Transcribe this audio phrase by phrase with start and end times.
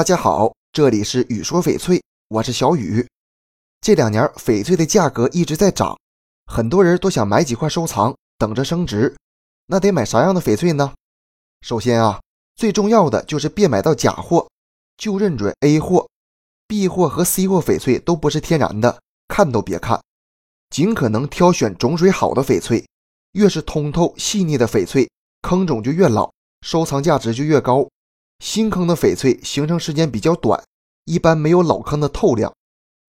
[0.00, 3.06] 大家好，这里是雨说翡翠，我是小雨。
[3.82, 5.94] 这两年翡翠的价格一直在涨，
[6.46, 9.14] 很多人都想买几块收藏，等着升值。
[9.66, 10.94] 那得买啥样的翡翠呢？
[11.60, 12.18] 首先啊，
[12.56, 14.48] 最重要的就是别买到假货，
[14.96, 16.08] 就认准 A 货、
[16.66, 18.98] B 货和 C 货翡翠都不是天然的，
[19.28, 20.00] 看都别看。
[20.70, 22.82] 尽可能挑选种水好的翡翠，
[23.32, 25.10] 越是通透细腻的翡翠，
[25.42, 26.32] 坑种就越老，
[26.62, 27.86] 收藏价值就越高。
[28.40, 30.60] 新坑的翡翠形成时间比较短，
[31.04, 32.50] 一般没有老坑的透亮；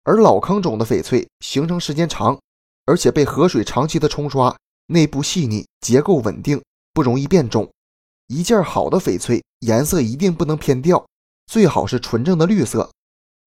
[0.03, 2.38] 而老坑种的翡翠形成时间长，
[2.85, 4.55] 而且被河水长期的冲刷，
[4.88, 6.62] 内部细腻，结构稳定，
[6.94, 7.72] 不容易变种。
[8.27, 11.05] 一件好的翡翠颜色一定不能偏掉，
[11.48, 12.91] 最好是纯正的绿色。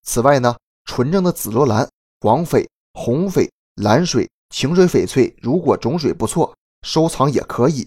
[0.04, 0.56] 此外呢，
[0.86, 1.86] 纯正的紫罗兰、
[2.22, 7.86] 黄翡、红翡、蓝水、晴水翡翠，如果种水不错，收藏也可以。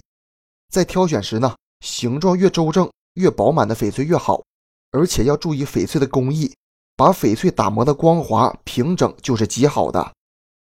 [0.69, 2.87] 在挑选时呢，形状越周正。
[3.17, 4.43] 越饱满的翡翠越好，
[4.91, 6.53] 而且要注意翡翠的工艺，
[6.95, 10.13] 把翡翠打磨的光滑平整就是极好的。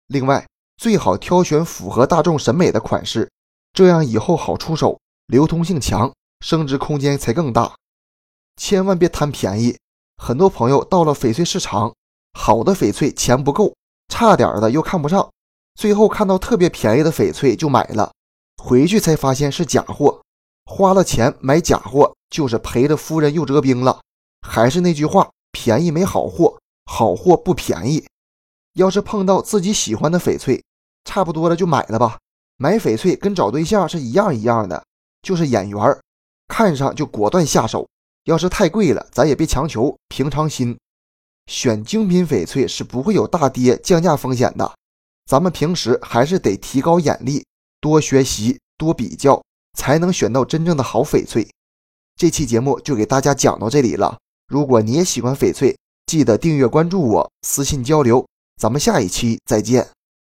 [0.08, 0.45] 另外，
[0.77, 3.31] 最好挑选符合大众审美的款式，
[3.73, 7.73] 这样以后好出手，流通性强，升值空间才更大。
[8.55, 9.75] 千万别贪便宜，
[10.17, 11.92] 很多朋友到了翡翠市场，
[12.33, 13.73] 好的翡翠钱不够，
[14.09, 15.27] 差点的又看不上，
[15.73, 18.11] 最后看到特别便宜的翡翠就买了，
[18.64, 20.22] 回去才发现是假货。
[20.66, 24.02] 花了钱买假货，就是赔着夫人又折兵了。
[24.42, 28.03] 还是那句话，便宜没好货，好货不便宜。
[28.73, 30.64] 要是碰到自己喜欢的翡翠，
[31.06, 32.17] 差不多了就买了吧。
[32.58, 34.84] 买翡翠跟找对象是一样一样的，
[35.22, 35.80] 就是眼缘，
[36.48, 37.88] 看上就果断下手。
[38.23, 40.76] 要是太贵了，咱也别强求，平常心。
[41.45, 44.73] 选精品翡翠是不会有大跌降价风险的。
[45.28, 47.45] 咱们平时还是得提高眼力，
[47.80, 49.39] 多学习，多比较。
[49.76, 51.48] 才能选到真正的好翡翠。
[52.16, 54.17] 这期节目就给大家讲到这里了。
[54.47, 55.75] 如果你也喜欢翡翠，
[56.06, 58.25] 记得订阅关注我，私信交流。
[58.61, 59.88] 咱们下一期再见。